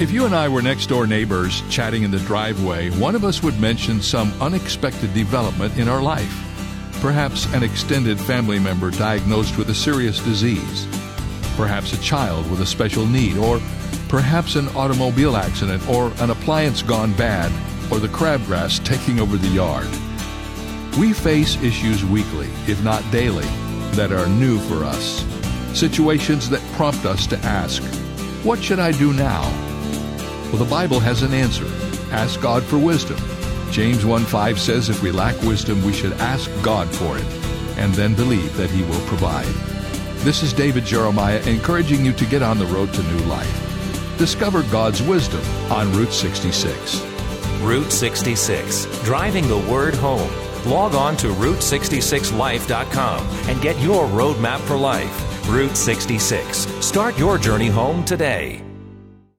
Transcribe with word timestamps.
If 0.00 0.12
you 0.12 0.26
and 0.26 0.34
I 0.34 0.48
were 0.48 0.62
next 0.62 0.86
door 0.86 1.08
neighbors 1.08 1.60
chatting 1.70 2.04
in 2.04 2.12
the 2.12 2.20
driveway, 2.20 2.88
one 2.90 3.16
of 3.16 3.24
us 3.24 3.42
would 3.42 3.58
mention 3.58 4.00
some 4.00 4.32
unexpected 4.40 5.12
development 5.12 5.76
in 5.76 5.88
our 5.88 6.00
life. 6.00 6.32
Perhaps 7.00 7.52
an 7.52 7.64
extended 7.64 8.16
family 8.20 8.60
member 8.60 8.92
diagnosed 8.92 9.58
with 9.58 9.70
a 9.70 9.74
serious 9.74 10.22
disease. 10.22 10.86
Perhaps 11.56 11.94
a 11.94 12.00
child 12.00 12.48
with 12.48 12.60
a 12.60 12.66
special 12.66 13.06
need, 13.06 13.38
or 13.38 13.60
perhaps 14.08 14.54
an 14.54 14.68
automobile 14.76 15.36
accident, 15.36 15.86
or 15.88 16.12
an 16.18 16.30
appliance 16.30 16.80
gone 16.80 17.12
bad, 17.14 17.50
or 17.90 17.98
the 17.98 18.06
crabgrass 18.06 18.82
taking 18.84 19.18
over 19.18 19.36
the 19.36 19.48
yard. 19.48 19.88
We 20.96 21.12
face 21.12 21.60
issues 21.60 22.04
weekly, 22.04 22.50
if 22.68 22.80
not 22.84 23.02
daily, 23.10 23.46
that 23.96 24.12
are 24.12 24.28
new 24.28 24.60
for 24.60 24.84
us. 24.84 25.26
Situations 25.76 26.48
that 26.50 26.62
prompt 26.74 27.04
us 27.04 27.26
to 27.26 27.38
ask, 27.38 27.82
What 28.44 28.62
should 28.62 28.78
I 28.78 28.92
do 28.92 29.12
now? 29.12 29.67
Well, 30.48 30.64
the 30.64 30.70
Bible 30.70 30.98
has 31.00 31.22
an 31.22 31.34
answer. 31.34 31.66
Ask 32.10 32.40
God 32.40 32.62
for 32.62 32.78
wisdom. 32.78 33.18
James 33.70 34.06
1 34.06 34.24
5 34.24 34.58
says 34.58 34.88
if 34.88 35.02
we 35.02 35.10
lack 35.10 35.40
wisdom, 35.42 35.84
we 35.84 35.92
should 35.92 36.12
ask 36.14 36.50
God 36.62 36.88
for 36.88 37.18
it 37.18 37.24
and 37.76 37.92
then 37.94 38.14
believe 38.14 38.56
that 38.56 38.70
He 38.70 38.82
will 38.82 39.06
provide. 39.06 39.46
This 40.24 40.42
is 40.42 40.52
David 40.52 40.84
Jeremiah 40.84 41.40
encouraging 41.42 42.04
you 42.04 42.12
to 42.14 42.24
get 42.26 42.42
on 42.42 42.58
the 42.58 42.66
road 42.66 42.92
to 42.94 43.02
new 43.02 43.24
life. 43.26 44.18
Discover 44.18 44.64
God's 44.64 45.02
wisdom 45.02 45.42
on 45.70 45.92
Route 45.92 46.12
66. 46.12 47.00
Route 47.60 47.92
66, 47.92 48.86
driving 49.04 49.46
the 49.48 49.58
word 49.58 49.94
home. 49.94 50.30
Log 50.66 50.94
on 50.94 51.16
to 51.18 51.28
Route66Life.com 51.28 53.26
and 53.48 53.62
get 53.62 53.78
your 53.80 54.06
roadmap 54.06 54.60
for 54.60 54.76
life. 54.76 55.48
Route 55.48 55.76
66. 55.76 56.66
Start 56.84 57.18
your 57.18 57.38
journey 57.38 57.68
home 57.68 58.04
today. 58.04 58.67